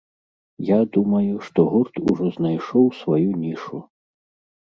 [0.67, 3.83] Я думаю, што гурт ужо знайшоў сваю нішу.